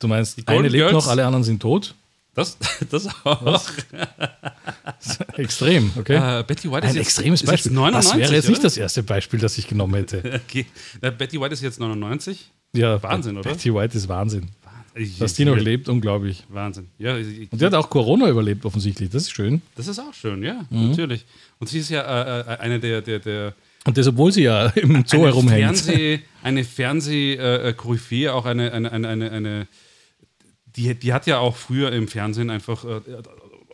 [0.00, 0.92] Du meinst, Golden eine lebt Girls?
[0.92, 1.94] noch, alle anderen sind tot?
[2.34, 2.56] Das,
[2.90, 3.60] das auch.
[5.36, 6.40] Extrem, okay.
[6.40, 7.72] Äh, Betty White ist Ein jetzt, extremes ist Beispiel.
[7.72, 8.62] 99, das wäre jetzt nicht oder?
[8.64, 10.40] das erste Beispiel, das ich genommen hätte.
[10.48, 10.66] Okay.
[11.00, 12.50] Na, Betty White ist jetzt 99.
[12.74, 13.50] Ja, Wahnsinn, oder?
[13.50, 14.48] Betty White ist Wahnsinn.
[14.94, 16.44] Ich- Dass die noch lebt, unglaublich.
[16.48, 16.88] Wahnsinn.
[16.98, 19.10] Ja, ich, Und die hat auch Corona überlebt, offensichtlich.
[19.10, 19.62] Das ist schön.
[19.76, 20.90] das ist auch schön, ja, Mhm.
[20.90, 21.24] natürlich.
[21.60, 24.66] Und sie ist ja äh, äh, eine der, der, der Und das, obwohl sie ja
[24.76, 25.78] im Zoo eine herumhängt.
[25.78, 29.68] Fernseh, eine Fernseh-Koryphäe, auch eine, eine, eine, eine, eine
[30.76, 33.00] die, die hat ja auch früher im Fernsehen einfach äh,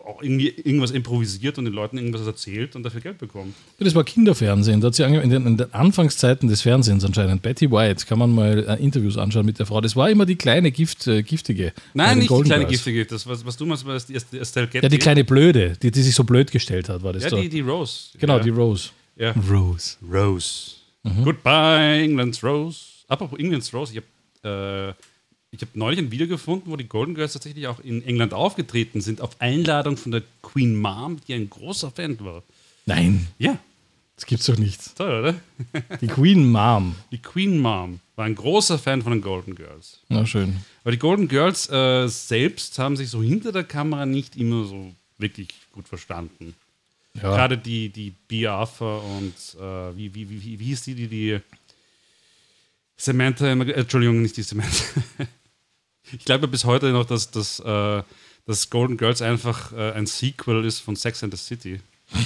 [0.06, 3.54] auch irgendwie irgendwas improvisiert und den Leuten irgendwas erzählt und dafür Geld bekommen.
[3.78, 4.80] Das war Kinderfernsehen.
[4.80, 7.42] Da hat sie in den, in den Anfangszeiten des Fernsehens anscheinend.
[7.42, 9.80] Betty White, kann man mal äh, Interviews anschauen mit der Frau.
[9.80, 11.72] Das war immer die kleine Gift, äh, giftige.
[11.94, 12.72] Nein, nicht die Golden kleine Girls.
[12.84, 13.06] Giftige.
[13.06, 14.84] Das, was, was du meinst, war das die Est- Estelle Getty.
[14.84, 17.40] Ja, die kleine Blöde, die, die sich so blöd gestellt hat, war das Ja, doch.
[17.40, 18.10] die, die Rose.
[18.18, 18.42] genau, ja.
[18.42, 18.90] die Rose.
[19.16, 19.32] Ja.
[19.50, 19.96] Rose.
[20.12, 20.72] Rose.
[21.02, 21.24] Mhm.
[21.24, 22.78] Goodbye, England's Rose.
[23.08, 24.02] Apropos England's Rose, ich
[24.42, 25.04] habe äh,
[25.54, 29.00] ich hab neulich ein Video gefunden, wo die Golden Girls tatsächlich auch in England aufgetreten
[29.00, 32.42] sind, auf Einladung von der Queen Mom, die ein großer Fan war.
[32.86, 33.58] Nein, Ja,
[34.16, 34.96] das gibt's doch nicht.
[34.96, 35.34] toll, oder?
[36.00, 36.94] Die Queen Mom.
[37.10, 40.00] Die Queen Mom war ein großer Fan von den Golden Girls.
[40.08, 40.56] Na schön.
[40.82, 44.92] Aber die Golden Girls äh, selbst haben sich so hinter der Kamera nicht immer so
[45.18, 46.54] wirklich gut verstanden.
[47.14, 47.22] Ja.
[47.34, 47.88] Gerade die,
[48.30, 51.40] die Arthur und äh, wie, wie, wie, wie, wie hieß die, die, die
[52.96, 54.84] Samantha, äh, Entschuldigung, nicht die Samantha.
[56.18, 58.02] ich glaube bis heute noch, dass, dass, äh,
[58.46, 61.80] dass Golden Girls einfach äh, ein Sequel ist von Sex and the City.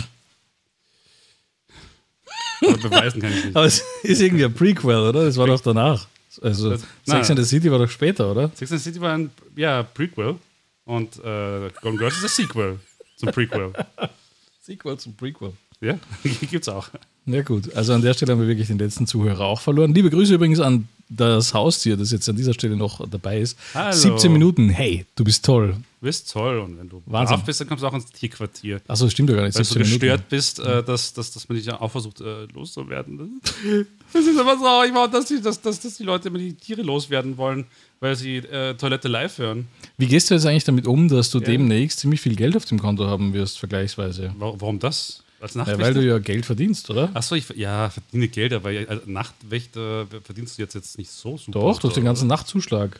[2.61, 3.57] Aber beweisen kann ich nicht.
[3.57, 5.25] Aber es ist irgendwie ein Prequel, oder?
[5.25, 6.07] Das war doch danach.
[6.43, 8.51] Also Das- Sex and the City war doch später, oder?
[8.55, 10.37] Sex and the City war ein ja, Prequel
[10.85, 12.81] und äh, Golden Girls ist ein Sequel
[13.17, 13.73] zum Prequel.
[14.61, 15.53] Sequel zum Prequel.
[15.81, 15.99] Ja,
[16.51, 16.89] gibt's auch.
[17.27, 19.95] Ja gut, also an der Stelle haben wir wirklich den letzten Zuhörer auch verloren.
[19.95, 23.59] Liebe Grüße übrigens an das Haustier, das jetzt an dieser Stelle noch dabei ist.
[23.75, 23.93] Hallo.
[23.93, 25.77] 17 Minuten, hey, du bist toll.
[26.01, 27.37] Du bist toll und wenn du Wahnsinn.
[27.37, 28.81] brav bist, dann kommst du auch ins Tierquartier.
[28.89, 29.55] Achso, stimmt doch gar nicht.
[29.55, 30.01] Weil du 17 Minuten.
[30.01, 33.41] gestört bist, äh, dass, dass, dass man dich ja auch versucht äh, loszuwerden.
[34.11, 37.37] Das ist aber traurig, dass die, dass, dass, dass die Leute immer die Tiere loswerden
[37.37, 37.67] wollen,
[38.01, 39.69] weil sie äh, Toilette live hören.
[39.99, 42.79] Wie gehst du jetzt eigentlich damit um, dass du demnächst ziemlich viel Geld auf dem
[42.79, 44.33] Konto haben wirst, vergleichsweise?
[44.39, 45.25] Warum das?
[45.41, 45.83] Als Ja, Nachtwächter?
[45.83, 47.11] weil du ja Geld verdienst, oder?
[47.15, 51.37] Achso, ich ja, verdiene Geld, aber ja, als Nachtwächter verdienst du jetzt, jetzt nicht so
[51.37, 51.61] super.
[51.61, 52.11] Doch, durch den oder?
[52.11, 52.99] ganzen Nachtzuschlag.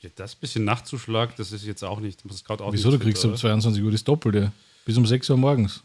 [0.00, 2.20] Ja, das bisschen Nachtzuschlag, das ist jetzt auch nicht.
[2.24, 2.90] Das auch Wieso?
[2.90, 3.40] nicht Du kriegst um oder?
[3.40, 4.52] 22 Uhr das Doppelte.
[4.84, 5.82] Bis um 6 Uhr morgens.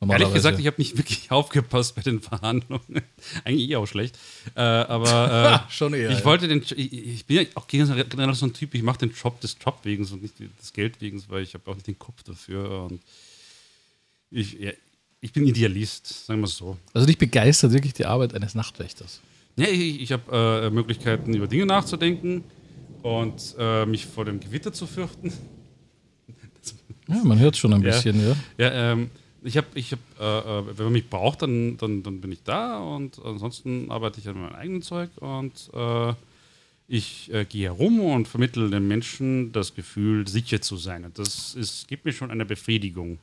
[0.00, 3.02] Ehrlich gesagt, ich habe nicht wirklich aufgepasst bei den Verhandlungen.
[3.44, 4.18] Eigentlich eh auch schlecht.
[4.54, 6.24] Äh, aber äh, Schon eher, ich ja.
[6.24, 9.40] wollte den, ich, ich bin ja auch generell so ein Typ, ich mache den Job
[9.40, 12.22] des Job wegen und nicht des Geld wegen, weil ich habe auch nicht den Kopf
[12.24, 12.84] dafür.
[12.90, 13.00] Und
[14.30, 14.70] ich, ja,
[15.20, 16.76] ich bin Idealist, sagen wir es so.
[16.92, 19.20] Also dich begeistert wirklich die Arbeit eines Nachtwächters.
[19.56, 22.44] Ja, ich, ich habe äh, Möglichkeiten, über Dinge nachzudenken
[23.02, 25.32] und äh, mich vor dem Gewitter zu fürchten.
[27.08, 27.90] Ja, man hört schon ein Ja.
[27.92, 28.36] bisschen, ja.
[28.58, 29.10] Ja, ähm,
[29.44, 30.24] ich habe, ich hab, äh,
[30.58, 34.28] äh, wenn man mich braucht, dann, dann, dann bin ich da und ansonsten arbeite ich
[34.28, 36.14] an meinem eigenen Zeug und äh,
[36.88, 41.04] ich äh, gehe herum und vermittle den Menschen das Gefühl, sicher zu sein.
[41.04, 43.18] Und das ist, gibt mir schon eine Befriedigung.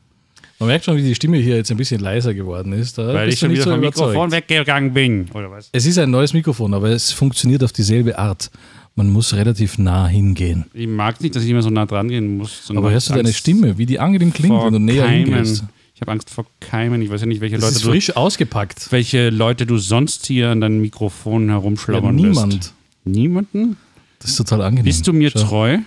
[0.60, 2.98] Man merkt schon, wie die Stimme hier jetzt ein bisschen leiser geworden ist.
[2.98, 4.08] Da Weil ich du schon wieder so vom überzeugt.
[4.10, 5.26] Mikrofon weggegangen bin.
[5.34, 5.70] Oder was?
[5.72, 8.50] Es ist ein neues Mikrofon, aber es funktioniert auf dieselbe Art.
[8.96, 10.66] Man muss relativ nah hingehen.
[10.74, 12.70] Ich mag nicht, dass ich immer so nah dran gehen muss.
[12.70, 15.34] Aber hörst du Angst deine Stimme, wie die angenehm klingt, wenn du näher Keimen.
[15.34, 15.64] hingehst?
[15.96, 17.02] Ich habe Angst vor Keimen.
[17.02, 18.92] Ich weiß ja nicht, welche Das Leute, ist du, frisch ausgepackt.
[18.92, 22.54] welche Leute du sonst hier an deinem Mikrofon Ja, herumschlabbern niemand.
[22.54, 22.74] lässt.
[23.06, 23.78] Niemanden?
[24.20, 24.86] Das ist total angenehm.
[24.86, 25.40] Bist du mir Schau.
[25.42, 25.78] treu?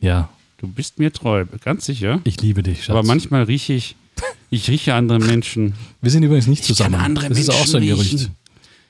[0.00, 0.28] Ja,
[0.60, 2.20] Du bist mir treu, ganz sicher.
[2.24, 2.90] ich liebe dich, Schatz.
[2.90, 3.96] Aber manchmal rieche ich,
[4.50, 5.72] ich rieche andere Menschen.
[6.02, 6.96] Wir sind übrigens nicht zusammen.
[6.96, 8.12] kann andere das ist auch so ein Menschen Gerücht.
[8.14, 8.34] riechen.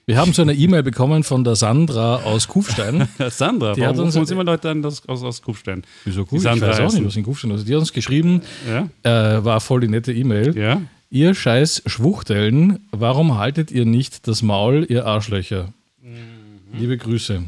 [0.07, 3.07] Wir haben so eine E-Mail bekommen von der Sandra aus Kufstein.
[3.31, 5.85] Sandra, Die warum hat uns- rufen uns immer Leute an aus, aus, aus Kufstein?
[6.05, 6.99] Wieso Die Sandra ich weiß auch heißen.
[6.99, 7.69] nicht, was in Kufstein ist.
[7.69, 9.37] Die hat uns geschrieben, Ja?
[9.39, 10.57] äh, war voll die nette E-Mail.
[10.59, 10.81] Ja?
[11.11, 15.69] Ihr scheiß Schwuchteln, warum haltet ihr nicht das Maul, ihr Arschlöcher?
[16.03, 16.79] Mhm.
[16.81, 17.45] Liebe Grüße.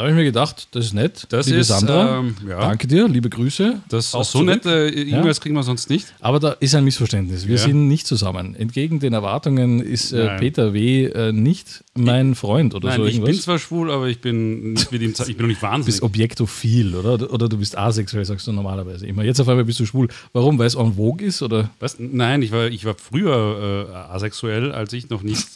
[0.00, 1.26] Da habe ich mir gedacht, das ist nett.
[1.28, 2.58] Das liebe ist, Sandra, ähm, ja.
[2.58, 3.80] danke dir, liebe Grüße.
[3.90, 4.46] Das, Auch so zurück.
[4.64, 6.06] nette E-Mails kriegen wir sonst nicht.
[6.20, 7.46] Aber da ist ein Missverständnis.
[7.46, 7.62] Wir Ja.
[7.64, 8.54] sind nicht zusammen.
[8.54, 10.38] Entgegen den Erwartungen ist äh.
[10.38, 11.04] Peter W.
[11.04, 13.34] Äh, nicht mein Freund oder Nein, so ich irgendwas.
[13.36, 15.84] bin zwar schwul, aber ich bin nicht mit ihm, ich bin noch nicht Du wahnsinnig.
[15.84, 17.30] bist objektophil, oder?
[17.30, 19.22] Oder du bist asexuell, sagst du normalerweise immer.
[19.24, 20.08] Jetzt auf einmal bist du schwul.
[20.32, 20.58] Warum?
[20.58, 21.42] Weil es en vogue ist?
[21.42, 21.68] Oder?
[21.78, 21.96] Was?
[21.98, 25.46] Nein, ich war, ich war früher äh, asexuell, als ich noch nicht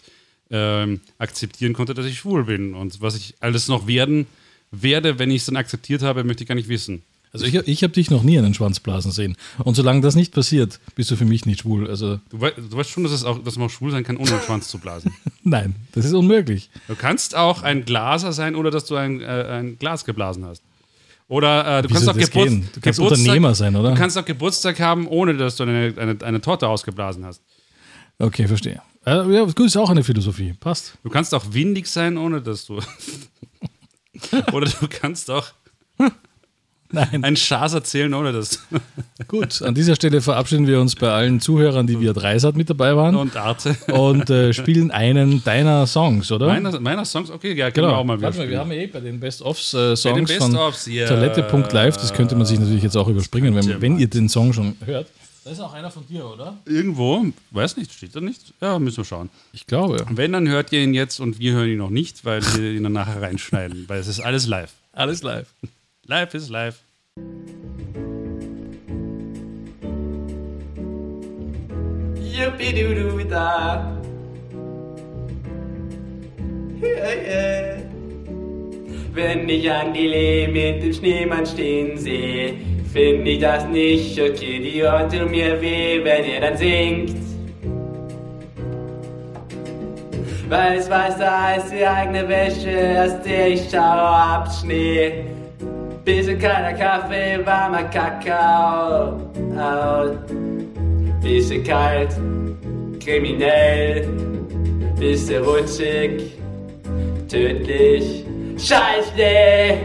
[0.50, 2.74] ähm, akzeptieren konnte, dass ich schwul bin.
[2.74, 4.26] Und was ich alles noch werden
[4.70, 7.02] werde, wenn ich es dann akzeptiert habe, möchte ich gar nicht wissen.
[7.32, 9.36] Also ich, ich habe dich noch nie einen Schwanz blasen sehen.
[9.58, 11.88] Und solange das nicht passiert, bist du für mich nicht schwul.
[11.88, 14.16] Also Du, wei du weißt schon, dass, es auch, dass man auch schwul sein kann,
[14.16, 15.12] ohne den Schwanz zu blasen.
[15.42, 16.70] nein, das ist unmöglich.
[16.86, 20.62] Du kannst auch ein Glaser sein, ohne dass du ein, äh, ein Glas geblasen hast.
[21.26, 22.68] Oder äh, du kannst auch gehen?
[22.72, 23.90] Du kannst Geburtstag- Unternehmer sein, oder?
[23.90, 27.40] Du kannst auch Geburtstag haben, ohne dass du eine, eine, eine Torte ausgeblasen hast.
[28.20, 28.80] Okay, verstehe.
[29.06, 30.54] Äh, ja, gut, ist auch eine Philosophie.
[30.58, 30.94] Passt.
[31.02, 32.78] Du kannst auch windig sein, ohne dass du.
[34.52, 35.46] Oder du kannst auch
[36.94, 37.24] Nein.
[37.24, 38.60] einen Schaß erzählen, ohne dass.
[39.28, 42.96] Gut, an dieser Stelle verabschieden wir uns bei allen Zuhörern, die via Dreisat mit dabei
[42.96, 43.76] waren Und Arte.
[43.92, 46.46] und äh, spielen einen deiner Songs, oder?
[46.46, 48.28] Meiner, meiner Songs, okay, ja, können wir auch mal wieder.
[48.28, 50.52] Warte mal, wir haben eh bei den Best-ofs-Songs Bei den von
[50.86, 51.08] ja.
[51.08, 54.76] Toilette.live, das könnte man sich natürlich jetzt auch überspringen, wenn, wenn ihr den Song schon
[54.84, 55.08] hört.
[55.44, 56.56] Da ist auch einer von dir, oder?
[56.64, 58.54] Irgendwo, weiß nicht, steht da nicht?
[58.62, 59.28] Ja, müssen wir schauen.
[59.52, 60.02] Ich glaube.
[60.08, 62.82] Wenn, dann hört ihr ihn jetzt und wir hören ihn noch nicht, weil wir ihn
[62.82, 64.72] dann nachher reinschneiden, weil es ist alles live.
[64.92, 65.46] Alles live.
[66.06, 66.80] Live ist live.
[76.82, 77.82] Yeah, yeah.
[79.12, 84.60] Wenn ich die Lee mit dem Schneemann stehen sehe, finde ich das nicht okay.
[84.60, 87.16] Die Ohren tun mir weh, wenn er dann singt.
[90.48, 95.24] Weiß, weißer als die eigene Wäsche, aus der ich schaue ab Schnee.
[96.04, 99.18] Bisschen kalter Kaffee, warmer Kakao.
[99.58, 100.10] Au.
[101.20, 102.14] Bisschen kalt,
[103.02, 104.06] kriminell,
[105.00, 106.34] bisschen rutschig,
[107.28, 108.24] tödlich.
[108.58, 109.78] Scheiße,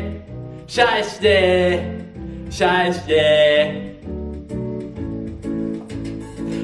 [2.51, 3.89] scheiße, scheiße.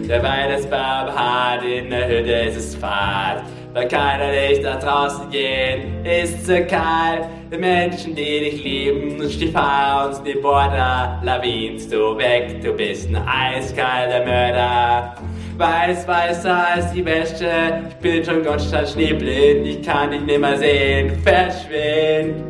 [0.08, 3.44] Der Weihnachtsbaum hat in der Hütte ist es fad.
[3.74, 7.26] Weil keiner nicht nach draußen gehen, ist zu kalt.
[7.52, 13.18] Die Menschen, die dich lieben, Stefan und die Border, lawinst du weg, du bist ein
[13.28, 15.16] eiskalter Mörder.
[15.58, 21.18] Weiß, weißer als die Wäsche, ich bin schon Gottstadt schneeblind, ich kann dich nimmer sehen,
[21.24, 22.44] verschwind.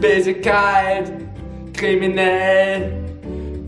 [0.00, 1.10] Bisschen kalt,
[1.74, 2.92] kriminell,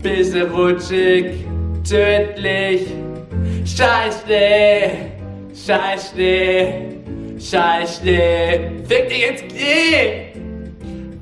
[0.01, 1.45] bisschen rutschig,
[1.87, 2.87] tödlich.
[3.65, 4.91] Scheiße,
[5.53, 6.67] Scheiße,
[7.39, 8.19] Scheiße,
[8.87, 10.27] fick dich ins Knie!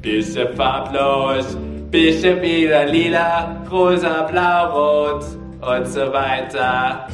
[0.01, 1.57] Bisschen farblos,
[1.89, 5.25] bisschen wieder lila, rosa, blau, rot
[5.61, 7.07] und so weiter.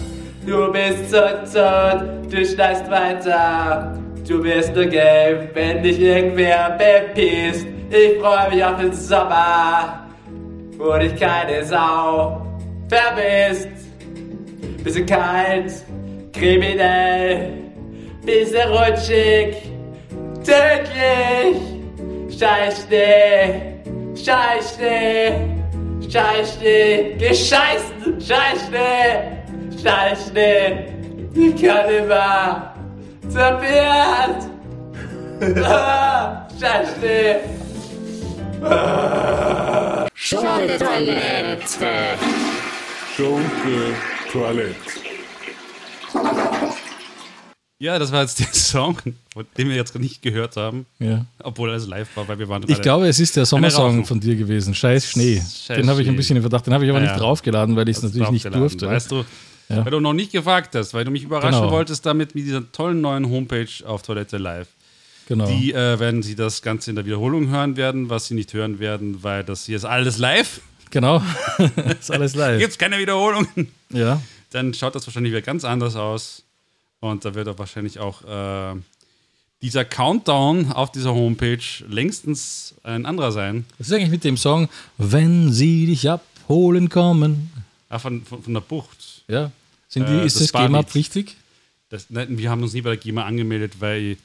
[0.45, 3.97] Du bist so tot, du schleißt weiter.
[4.27, 7.67] Du wirst nur gelb, wenn dich irgendwer bepisst.
[7.93, 10.07] Ich freue mich auf den Sommer,
[10.77, 12.41] wo dich keine Sau
[12.87, 13.67] verbisst.
[14.81, 15.73] Bisschen kalt,
[16.31, 17.51] kriminell,
[18.25, 19.57] bisschen rutschig,
[20.37, 21.57] tödlich.
[22.39, 22.87] Scheiße,
[24.15, 25.33] Scheiße,
[26.09, 28.85] Scheiße, gescheißen, Scheiße,
[29.83, 30.39] Scheiße.
[31.35, 32.73] Ich kann immer
[33.27, 34.47] zerwehrt.
[35.65, 37.41] Ah, Scheiße.
[40.13, 41.57] Schunke-Toilette.
[43.15, 43.95] Schunke
[44.31, 44.75] Toilette.
[47.79, 48.97] Ja, das war jetzt der Song,
[49.57, 51.25] den wir jetzt nicht gehört haben, Ja.
[51.43, 54.35] obwohl es live war, weil wir waren Ich glaube, es ist der Sommersong von dir
[54.35, 54.75] gewesen.
[54.75, 55.37] Scheiß Schnee.
[55.41, 56.67] Scheiß den habe ich ein bisschen in Verdacht.
[56.67, 57.17] Den habe ich aber Ah, nicht ja.
[57.17, 58.85] draufgeladen, weil ich es natürlich nicht durfte.
[58.87, 59.25] Weißt du,
[59.69, 59.83] Ja.
[59.83, 61.71] weil du noch nicht gefragt hast, weil du mich überraschen Genau.
[61.71, 64.67] wolltest damit mit dieser tollen neuen Homepage auf Toilette Live.
[65.31, 65.45] Genau.
[65.47, 68.79] Die äh, werden sie das Ganze in der Wiederholung hören werden, was sie nicht hören
[68.79, 70.59] werden, weil das hier ist alles live.
[70.89, 71.23] Genau.
[72.01, 72.59] ist alles live.
[72.59, 73.71] Gibt es keine Wiederholungen.
[73.91, 74.21] Ja.
[74.49, 76.43] Dann schaut das wahrscheinlich wieder ganz anders aus.
[76.99, 78.77] Und da wird auch wahrscheinlich auch äh,
[79.61, 83.63] dieser Countdown auf dieser Homepage längstens ein anderer sein.
[83.77, 84.67] Was ist eigentlich mit dem Song
[84.97, 87.53] Wenn sie dich abholen kommen?
[87.87, 89.23] Ah, von, von, von der Bucht.
[89.29, 89.49] Ja.
[89.87, 90.61] Sind die, Äh, ist das das.
[90.61, 91.37] GEMA-pflichtig?
[91.87, 94.17] Das, nein, wir haben uns nie bei der GEMA angemeldet, weil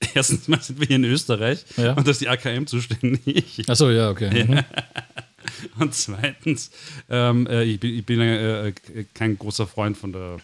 [0.14, 1.94] erstens mal sind wir hier in Österreich Ja.
[1.94, 3.68] und da ist die AKM zuständig.
[3.68, 4.44] Achso, ja, okay.
[4.44, 4.60] Mhm.
[5.78, 6.70] Und zweitens,
[7.08, 8.72] ähm, äh, ich bin, ich bin äh,
[9.14, 10.36] kein großer Freund von, der,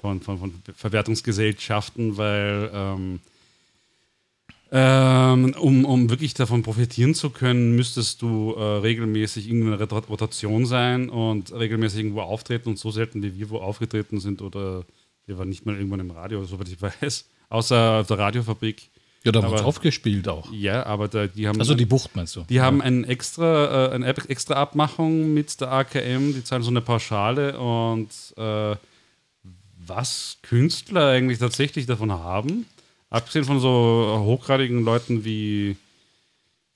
[0.00, 3.20] von, von, von Verwertungsgesellschaften, weil ähm,
[4.70, 10.66] ähm, um, um wirklich davon profitieren zu können, müsstest du äh, regelmäßig irgendeine Rot- Rotation
[10.66, 14.84] sein und regelmäßig irgendwo auftreten und so selten wie wir wo aufgetreten sind oder
[15.26, 18.90] wir waren nicht mal irgendwann im Radio, soweit ich weiß, außer auf der Radiofabrik.
[19.24, 20.52] Ja, da wird Aber- aufgespielt auch.
[20.52, 22.44] Ja, aber da, die haben Also die Bucht meinst du?
[22.48, 26.82] die haben ein extra, äh, eine extra Abmachung mit der AKM, die zahlen so eine
[26.82, 28.76] Pauschale und äh,
[29.86, 32.66] was Künstler eigentlich tatsächlich davon haben,
[33.10, 35.76] abgesehen von so hochgradigen Leuten wie,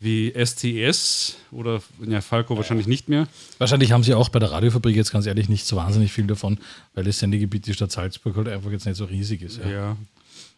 [0.01, 3.27] wie STS oder ja, Falco wahrscheinlich nicht mehr.
[3.59, 6.59] Wahrscheinlich haben sie auch bei der Radiofabrik jetzt ganz ehrlich nicht so wahnsinnig viel davon,
[6.95, 9.59] weil das Sendegebiet die Stadt Salzburg halt einfach jetzt nicht so riesig ist.
[9.59, 9.69] Ja.
[9.69, 9.97] Ja.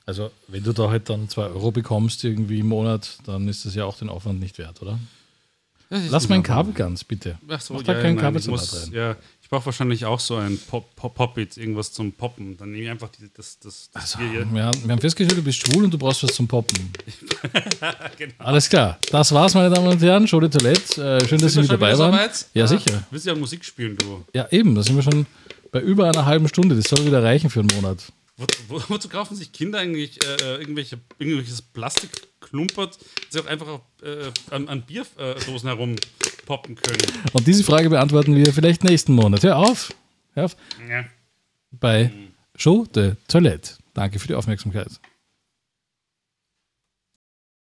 [0.04, 3.74] Also wenn du da halt dann 2 Euro bekommst irgendwie im Monat, dann ist das
[3.74, 4.98] ja auch den Aufwand nicht wert, oder?
[5.88, 7.38] Lass mein Kabel ganz, bitte.
[7.48, 8.92] Ach so, Mach da ja, kein nein, Kabel muss, rein.
[8.92, 9.16] ja,
[9.50, 12.56] brauche wahrscheinlich auch so ein Pop, Pop, Pop-It, irgendwas zum Poppen.
[12.56, 14.46] Dann nehme ich einfach die, das, das, das Also, hier.
[14.52, 16.92] wir, haben, wir haben festgestellt, du bist schwul und du brauchst was zum Poppen.
[18.38, 18.98] Alles klar.
[19.10, 20.24] Das war's, meine Damen und Herren.
[20.26, 21.02] De Toilette.
[21.22, 22.14] Äh, schön, dass Sie mit dabei waren.
[22.54, 23.04] Ja, Ah, sicher.
[23.10, 24.24] Willst du ja Musik spielen, du?
[24.32, 24.74] Ja, eben.
[24.74, 25.26] Da sind wir schon
[25.72, 26.76] bei über einer halben Stunde.
[26.76, 28.12] Das soll wieder reichen für einen Monat.
[28.36, 32.10] Wo, wo, wozu kaufen sich Kinder eigentlich äh, irgendwelche, irgendwelches Plastik
[32.50, 37.22] klumpert, das sie auch einfach auf, äh, an, an Bierdosen herumpoppen können?
[37.32, 39.42] Und diese Frage beantworten wir vielleicht nächsten Monat.
[39.42, 39.92] Hör auf.
[40.34, 40.56] Hör auf.
[40.88, 41.04] Ja.
[41.70, 42.10] Bei
[42.56, 43.74] Show de Toilette.
[43.94, 44.88] Danke für die Aufmerksamkeit.